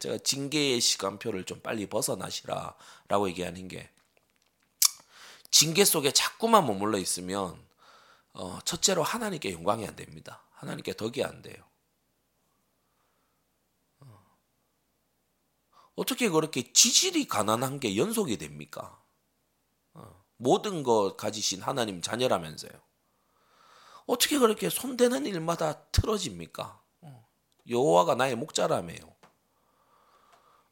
제가 0.00 0.18
징계의 0.18 0.80
시간표를 0.80 1.44
좀 1.44 1.60
빨리 1.60 1.86
벗어나시라라고 1.86 3.28
얘기하는 3.28 3.68
게 3.68 3.88
징계 5.50 5.84
속에 5.84 6.10
자꾸만 6.10 6.66
머물러 6.66 6.98
있으면 6.98 7.64
어, 8.32 8.58
첫째로 8.64 9.02
하나님께 9.02 9.52
영광이 9.52 9.86
안 9.86 9.96
됩니다. 9.96 10.42
하나님께 10.52 10.94
덕이 10.94 11.24
안 11.24 11.40
돼요. 11.40 11.56
어. 14.00 14.26
어떻게 15.94 16.28
그렇게 16.28 16.72
지질이 16.72 17.28
가난한 17.28 17.80
게 17.80 17.96
연속이 17.96 18.36
됩니까? 18.36 19.00
어. 20.38 20.42
모든 20.42 20.82
것 20.82 21.16
가지신 21.16 21.62
하나님 21.62 22.00
자녀라면서요. 22.00 22.72
어떻게 24.06 24.38
그렇게 24.38 24.70
손대는 24.70 25.26
일마다 25.26 25.82
틀어집니까? 25.92 26.80
어. 27.00 27.28
여호와가 27.68 28.14
나의 28.14 28.36
목자라며요. 28.36 29.14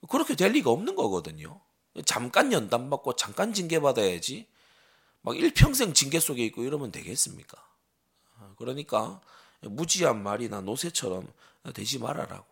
그렇게 0.09 0.37
될 0.37 0.53
리가 0.53 0.71
없는 0.71 0.97
거거든요. 0.97 1.61
잠깐 2.05 2.53
연단 2.53 2.91
받고 2.91 3.17
잠깐 3.17 3.53
징계 3.53 3.81
받아야지. 3.81 4.49
막 5.23 5.37
일평생 5.37 5.95
징계 5.95 6.21
속에 6.21 6.45
있고 6.47 6.63
이러면 6.63 6.93
되겠습니까? 6.93 7.57
어, 8.37 8.55
그러니까 8.59 9.21
무지한 9.63 10.23
말이나 10.23 10.61
노새처럼 10.61 11.27
되지 11.73 11.99
말아라고. 11.99 12.45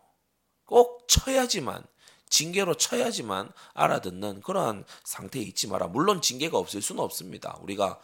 꼭 0.65 1.07
쳐야지만 1.07 1.85
징계로 2.33 2.75
쳐야지만 2.75 3.51
알아듣는 3.75 4.41
그러한 4.41 4.85
상태에 5.03 5.43
있지 5.43 5.67
마라. 5.67 5.87
물론 5.87 6.21
징계가 6.21 6.57
없을 6.57 6.81
수는 6.81 7.03
없습니다. 7.03 7.57
우리가 7.61 7.99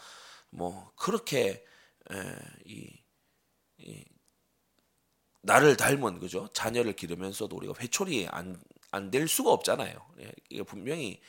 뭐 0.51 0.91
그렇게 0.95 1.65
에, 2.11 2.15
이, 2.65 2.87
이 3.79 4.05
나를 5.41 5.77
닮은 5.77 6.19
그죠 6.19 6.49
자녀를 6.53 6.93
기르면서도 6.93 7.55
우리가 7.55 7.73
회초리 7.79 8.27
안 8.29 8.61
안 8.91 9.11
될 9.11 9.27
수가 9.27 9.51
없잖아요. 9.51 9.93
예, 10.21 10.31
이게 10.49 10.63
분명히 10.63 11.21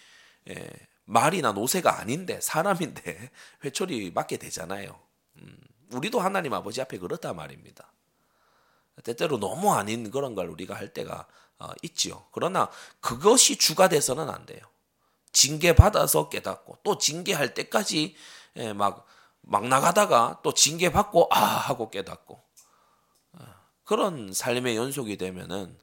예, 0.49 0.71
말이나 1.05 1.53
노새가 1.53 2.01
아닌데 2.01 2.41
사람인데 2.41 3.31
회초리 3.65 4.13
맞게 4.13 4.39
되잖아요. 4.39 4.99
음, 5.37 5.59
우리도 5.93 6.21
하나님 6.21 6.55
아버지 6.55 6.81
앞에 6.81 6.99
그렇다 6.99 7.35
말입니다. 7.35 7.93
때때로 9.05 9.39
너무 9.39 9.73
아닌 9.75 10.11
그런 10.11 10.35
걸 10.35 10.49
우리가 10.49 10.75
할 10.75 10.93
때가 10.95 11.21
어, 11.21 11.27
있지요. 11.83 12.25
그러나 12.33 12.71
그것이 13.01 13.57
주가 13.57 13.89
돼서는 13.89 14.31
안 14.31 14.47
돼요. 14.47 14.61
징계 15.33 15.75
받아서 15.75 16.29
깨닫고 16.29 16.79
또 16.83 16.99
징계할 16.99 17.55
때까지 17.55 18.17
예, 18.57 18.73
막, 18.73 19.07
막 19.43 19.67
나가다가 19.69 20.41
또 20.43 20.53
징계 20.53 20.91
받고 20.91 21.29
아 21.31 21.39
하고 21.39 21.91
깨닫고 21.91 22.43
어, 23.35 23.45
그런 23.85 24.33
삶의 24.33 24.77
연속이 24.77 25.17
되면은 25.17 25.79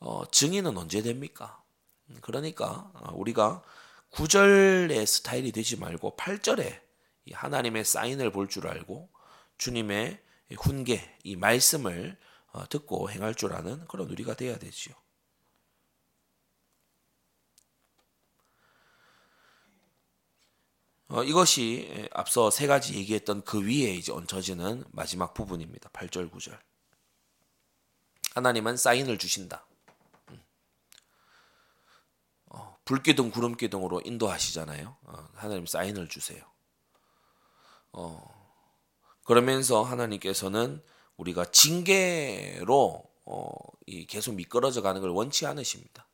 어, 0.00 0.22
증인은 0.30 0.76
언제 0.78 1.02
됩니까? 1.02 1.62
음, 2.10 2.18
그러니까 2.20 2.90
어, 2.94 3.12
우리가 3.14 3.62
9절의 4.12 5.06
스타일이 5.06 5.52
되지 5.52 5.76
말고 5.76 6.16
8절에 6.16 6.80
하나님의 7.32 7.84
사인을 7.84 8.32
볼 8.32 8.48
줄 8.48 8.66
알고 8.66 9.08
주님의 9.58 10.20
훈계, 10.58 11.16
이 11.22 11.36
말씀을 11.36 12.16
어, 12.18 12.29
듣고 12.68 13.10
행할 13.10 13.34
줄 13.34 13.52
아는 13.52 13.86
그런 13.86 14.08
우리가 14.10 14.34
돼야 14.34 14.58
되지요. 14.58 14.94
어, 21.08 21.24
이것이 21.24 22.08
앞서 22.12 22.50
세 22.50 22.68
가지 22.68 22.94
얘기했던 22.94 23.42
그 23.42 23.60
위에 23.60 23.94
이제 23.94 24.12
얹혀지는 24.12 24.84
마지막 24.92 25.34
부분입니다. 25.34 25.90
8절, 25.90 26.30
9절. 26.30 26.56
하나님은 28.36 28.76
사인을 28.76 29.18
주신다. 29.18 29.66
음. 30.30 30.40
어, 32.46 32.78
불기둥, 32.84 33.32
구름기둥으로 33.32 34.02
인도하시잖아요. 34.04 34.96
어, 35.02 35.28
하나님 35.34 35.66
사인을 35.66 36.08
주세요. 36.08 36.44
어, 37.90 38.22
그러면서 39.24 39.82
하나님께서는 39.82 40.80
우리가 41.20 41.44
징계로 41.46 43.04
어, 43.26 43.52
이 43.86 44.06
계속 44.06 44.34
미끄러져 44.34 44.82
가는 44.82 45.00
걸 45.00 45.10
원치 45.10 45.46
않으십니다. 45.46 46.06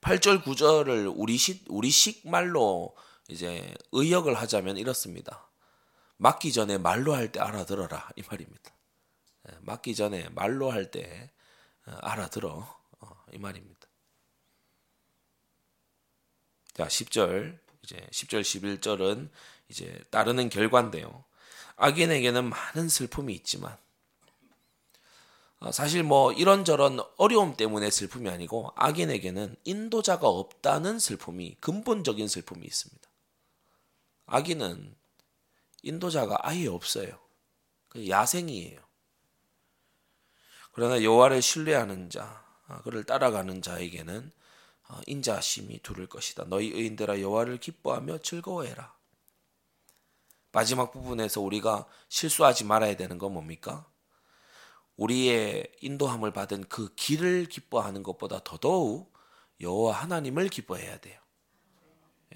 8절 0.00 0.44
9절을 0.44 1.12
우리식 1.16 1.64
우리식 1.68 2.28
말로 2.28 2.94
이제 3.28 3.74
의역을 3.90 4.34
하자면 4.34 4.76
이렇습니다. 4.76 5.48
맞기 6.18 6.52
전에 6.52 6.78
말로 6.78 7.14
할 7.14 7.32
때 7.32 7.40
알아들어라 7.40 8.10
이 8.14 8.22
말입니다. 8.22 8.70
예, 9.48 9.56
맞기 9.62 9.96
전에 9.96 10.28
말로 10.28 10.70
할때 10.70 11.30
어, 11.86 11.92
알아들어 12.02 12.78
어, 13.00 13.24
이 13.32 13.38
말입니다. 13.38 13.88
자, 16.74 16.86
10절 16.86 17.58
이제 17.82 17.96
10절 18.12 18.42
11절은 18.42 19.30
이제 19.68 20.04
따르는 20.10 20.50
결과인데요. 20.50 21.24
악인에게는 21.76 22.48
많은 22.48 22.88
슬픔이 22.88 23.34
있지만 23.34 23.76
어, 25.58 25.72
사실 25.72 26.02
뭐 26.02 26.32
이런저런 26.32 27.00
어려움 27.16 27.56
때문에 27.56 27.90
슬픔이 27.90 28.28
아니고 28.28 28.72
악인에게는 28.76 29.56
인도자가 29.64 30.28
없다는 30.28 30.98
슬픔이 30.98 31.56
근본적인 31.60 32.28
슬픔이 32.28 32.66
있습니다. 32.66 33.08
악인은 34.26 34.94
인도자가 35.82 36.38
아예 36.40 36.66
없어요. 36.66 37.18
그 37.88 38.08
야생이에요. 38.08 38.80
그러나 40.72 41.02
여호와를 41.02 41.40
신뢰하는 41.40 42.10
자, 42.10 42.44
어, 42.68 42.82
그를 42.82 43.04
따라가는 43.04 43.62
자에게는 43.62 44.30
어, 44.88 45.00
인자심이 45.06 45.80
두를 45.82 46.06
것이다. 46.06 46.44
너희 46.48 46.68
의인들아 46.68 47.20
여호와를 47.20 47.58
기뻐하며 47.58 48.18
즐거워해라. 48.18 48.94
마지막 50.56 50.90
부분에서 50.90 51.42
우리가 51.42 51.84
실수하지 52.08 52.64
말아야 52.64 52.96
되는 52.96 53.18
건 53.18 53.34
뭡니까? 53.34 53.86
우리의 54.96 55.70
인도함을 55.82 56.32
받은 56.32 56.70
그 56.70 56.94
길을 56.94 57.44
기뻐하는 57.50 58.02
것보다 58.02 58.40
더더욱 58.42 59.12
여호와 59.60 59.92
하나님을 59.92 60.48
기뻐해야 60.48 60.96
돼요. 60.96 61.20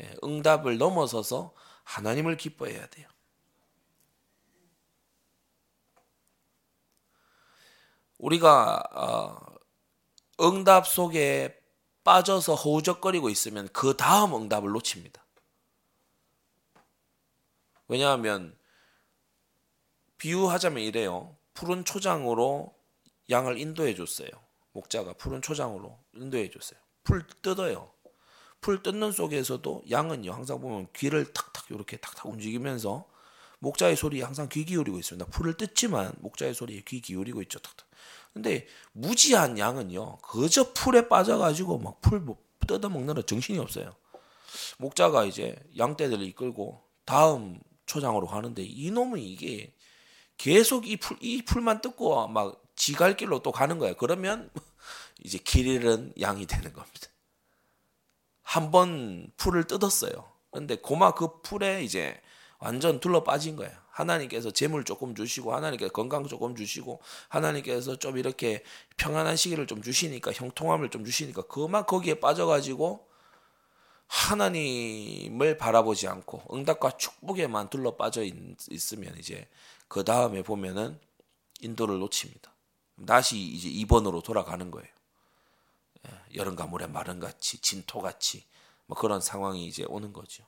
예, 0.00 0.14
응답을 0.22 0.76
넘어서서 0.76 1.54
하나님을 1.84 2.36
기뻐해야 2.36 2.86
돼요. 2.88 3.08
우리가 8.18 8.82
어, 8.92 10.44
응답 10.44 10.86
속에 10.86 11.58
빠져서 12.04 12.54
허우적거리고 12.54 13.30
있으면 13.30 13.70
그 13.72 13.96
다음 13.96 14.34
응답을 14.34 14.72
놓칩니다. 14.72 15.24
왜냐하면 17.90 18.56
비유하자면 20.18 20.80
이래요. 20.84 21.36
푸른 21.54 21.84
초장으로 21.84 22.72
양을 23.28 23.58
인도해 23.58 23.96
줬어요. 23.96 24.28
목자가 24.72 25.14
푸른 25.14 25.42
초장으로 25.42 25.98
인도해 26.14 26.48
줬어요. 26.50 26.78
풀 27.02 27.26
뜯어요. 27.42 27.90
풀 28.60 28.84
뜯는 28.84 29.10
속에서도 29.10 29.82
양은요 29.90 30.32
항상 30.32 30.60
보면 30.60 30.86
귀를 30.94 31.32
탁탁 31.32 31.68
이렇게 31.70 31.96
탁탁 31.96 32.26
움직이면서 32.26 33.08
목자의 33.58 33.96
소리에 33.96 34.22
항상 34.22 34.48
귀 34.48 34.64
기울이고 34.64 34.96
있습니다. 34.96 35.28
풀을 35.30 35.56
뜯지만 35.56 36.12
목자의 36.20 36.54
소리에 36.54 36.82
귀 36.86 37.00
기울이고 37.00 37.42
있죠. 37.42 37.58
탁탁. 37.58 37.88
근데 38.32 38.68
무지한 38.92 39.58
양은요 39.58 40.18
그저 40.18 40.72
풀에 40.74 41.08
빠져가지고 41.08 41.78
막 41.78 42.00
풀 42.00 42.24
뜯어 42.68 42.88
먹느라 42.88 43.20
정신이 43.22 43.58
없어요. 43.58 43.96
목자가 44.78 45.24
이제 45.24 45.56
양떼들을 45.76 46.24
이끌고 46.24 46.84
다음 47.04 47.58
초장으로 47.90 48.28
가는데 48.28 48.62
이놈은 48.62 49.18
이게 49.18 49.74
계속 50.38 50.88
이 50.88 50.96
풀, 50.96 51.16
이 51.20 51.42
풀만 51.42 51.80
뜯고 51.80 52.28
막 52.28 52.62
지갈 52.76 53.16
길로 53.16 53.40
또 53.42 53.50
가는 53.50 53.78
거야. 53.78 53.94
그러면 53.94 54.48
이제 55.24 55.38
길 55.38 55.66
잃은 55.66 56.14
양이 56.20 56.46
되는 56.46 56.72
겁니다. 56.72 57.08
한 58.42 58.70
번 58.70 59.30
풀을 59.36 59.64
뜯었어요. 59.64 60.30
근데 60.52 60.76
고마 60.76 61.12
그 61.14 61.40
풀에 61.42 61.82
이제 61.82 62.20
완전 62.58 63.00
둘러 63.00 63.24
빠진 63.24 63.56
거예요. 63.56 63.72
하나님께서 63.90 64.50
재물 64.52 64.84
조금 64.84 65.14
주시고 65.14 65.52
하나님께서 65.54 65.92
건강 65.92 66.26
조금 66.26 66.54
주시고 66.54 67.00
하나님께서 67.28 67.96
좀 67.96 68.18
이렇게 68.18 68.62
평안한 68.96 69.36
시기를 69.36 69.66
좀 69.66 69.82
주시니까 69.82 70.32
형통함을 70.32 70.90
좀 70.90 71.04
주시니까 71.04 71.42
그만 71.42 71.86
거기에 71.86 72.20
빠져가지고 72.20 73.09
하나님을 74.10 75.56
바라보지 75.56 76.08
않고 76.08 76.42
응답과 76.52 76.96
축복에만 76.96 77.70
둘러 77.70 77.94
빠져 77.94 78.24
있, 78.24 78.34
으면 78.92 79.16
이제 79.18 79.48
그 79.86 80.04
다음에 80.04 80.42
보면은 80.42 80.98
인도를 81.60 82.00
놓칩니다. 82.00 82.52
다시 83.06 83.38
이제 83.38 83.68
2번으로 83.68 84.22
돌아가는 84.22 84.68
거예요. 84.68 84.88
예, 86.08 86.10
여름 86.34 86.56
가물에 86.56 86.88
마른 86.88 87.20
같이 87.20 87.58
진토 87.58 88.00
같이 88.00 88.44
뭐 88.86 88.98
그런 88.98 89.20
상황이 89.20 89.64
이제 89.64 89.84
오는 89.84 90.12
거죠. 90.12 90.44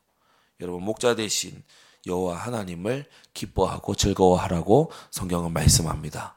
여러분 0.60 0.82
목자 0.82 1.14
대신 1.14 1.62
여호와 2.04 2.36
하나님을 2.36 3.08
기뻐하고 3.32 3.94
즐거워하라고 3.94 4.90
성경은 5.12 5.52
말씀합니다. 5.52 6.36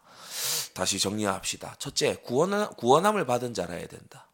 다시 0.75 0.99
정리합시다. 0.99 1.75
첫째, 1.79 2.17
구원 2.17 2.69
구원함을 2.75 3.25
받은 3.25 3.55
자라야 3.55 3.87
된다. 3.87 4.24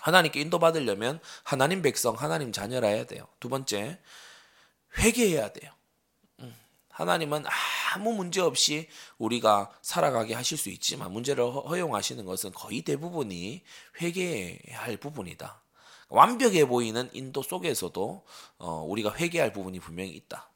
하나님께 0.00 0.40
인도받으려면 0.40 1.20
하나님 1.42 1.82
백성, 1.82 2.14
하나님 2.14 2.52
자녀라야 2.52 3.04
돼요. 3.04 3.26
두 3.38 3.48
번째, 3.48 3.98
회개해야 4.98 5.52
돼요. 5.52 5.72
하나님은 6.90 7.44
아무 7.94 8.12
문제 8.12 8.42
없이 8.42 8.88
우리가 9.16 9.70
살아가게 9.80 10.34
하실 10.34 10.58
수 10.58 10.68
있지만 10.68 11.12
문제를 11.12 11.44
허용하시는 11.44 12.24
것은 12.26 12.52
거의 12.52 12.82
대부분이 12.82 13.62
회개해야 14.00 14.78
할 14.78 14.96
부분이다. 14.98 15.62
완벽해 16.10 16.66
보이는 16.66 17.08
인도 17.12 17.42
속에서도 17.42 18.24
어, 18.58 18.84
우리가 18.86 19.14
회개할 19.14 19.52
부분이 19.52 19.80
분명히 19.80 20.10
있다. 20.10 20.50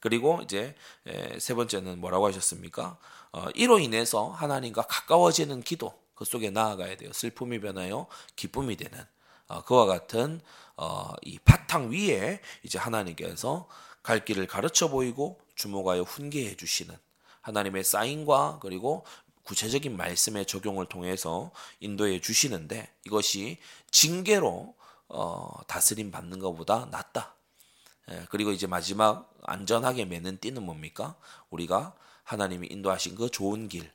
그리고 0.00 0.40
이제 0.42 0.74
세 1.38 1.54
번째는 1.54 1.98
뭐라고 1.98 2.26
하셨습니까? 2.28 2.98
어, 3.32 3.46
이로 3.54 3.78
인해서 3.78 4.28
하나님과 4.28 4.82
가까워지는 4.82 5.62
기도 5.62 5.92
그 6.14 6.24
속에 6.24 6.50
나아가야 6.50 6.96
돼요. 6.96 7.12
슬픔이 7.12 7.60
변하여 7.60 8.06
기쁨이 8.36 8.76
되는 8.76 9.04
어, 9.48 9.62
그와 9.62 9.86
같은 9.86 10.40
이 11.22 11.38
바탕 11.40 11.90
위에 11.90 12.40
이제 12.62 12.78
하나님께서 12.78 13.68
갈 14.02 14.24
길을 14.24 14.46
가르쳐 14.46 14.88
보이고 14.88 15.40
주목하여 15.54 16.02
훈계해 16.02 16.56
주시는 16.56 16.96
하나님의 17.40 17.84
사인과 17.84 18.58
그리고 18.62 19.04
구체적인 19.44 19.96
말씀의 19.96 20.46
적용을 20.46 20.86
통해서 20.86 21.52
인도해 21.80 22.20
주시는데 22.20 22.90
이것이 23.04 23.58
징계로 23.90 24.74
어, 25.08 25.50
다스림 25.66 26.10
받는 26.10 26.38
것보다 26.38 26.86
낫다. 26.90 27.34
예, 28.10 28.26
그리고 28.30 28.50
이제 28.50 28.66
마지막 28.66 29.32
안전하게 29.42 30.06
매는 30.06 30.38
띠는 30.38 30.62
뭡니까? 30.62 31.16
우리가 31.50 31.94
하나님이 32.24 32.68
인도하신 32.70 33.14
그 33.14 33.30
좋은 33.30 33.68
길, 33.68 33.90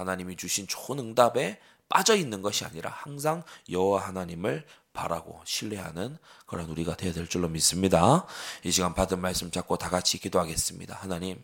하나님이 0.00 0.36
주신 0.36 0.66
좋은 0.66 0.98
응답에 0.98 1.60
빠져 1.88 2.16
있는 2.16 2.42
것이 2.42 2.64
아니라 2.64 2.90
항상 2.90 3.42
여호와 3.68 4.06
하나님을 4.06 4.66
바라고 4.92 5.40
신뢰하는 5.44 6.18
그런 6.46 6.68
우리가 6.70 6.96
되어야 6.96 7.12
될 7.12 7.28
줄로 7.28 7.48
믿습니다. 7.48 8.26
이 8.64 8.70
시간 8.70 8.94
받은 8.94 9.20
말씀 9.20 9.50
잡고 9.50 9.76
다 9.76 9.88
같이 9.90 10.18
기도하겠습니다. 10.18 10.96
하나님, 10.96 11.42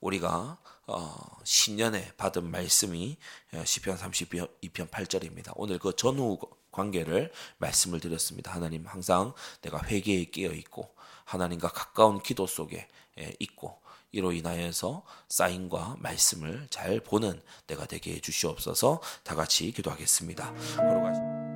우리가 0.00 0.58
어, 0.86 1.16
신년에 1.44 2.12
받은 2.16 2.50
말씀이 2.50 3.16
어, 3.54 3.64
시편 3.64 3.96
32편 3.96 4.90
8절입니다. 4.90 5.52
오늘 5.56 5.78
그 5.78 5.96
전후 5.96 6.38
관계를 6.70 7.32
말씀을 7.58 8.00
드렸습니다. 8.00 8.52
하나님 8.52 8.86
항상 8.86 9.32
내가 9.62 9.80
회개에 9.82 10.24
끼어 10.26 10.52
있고 10.52 10.94
하나님과 11.24 11.68
가까운 11.68 12.20
기도 12.22 12.46
속에 12.46 12.88
예, 13.18 13.34
있고 13.38 13.80
이로 14.14 14.32
인하여서 14.32 15.02
사인과 15.28 15.96
말씀을 15.98 16.68
잘 16.70 17.00
보는 17.00 17.42
내가 17.66 17.84
되게 17.86 18.14
해 18.14 18.20
주시옵소서 18.20 19.00
다 19.24 19.34
같이 19.34 19.72
기도하겠습니다. 19.72 20.54
걸어가시... 20.76 21.53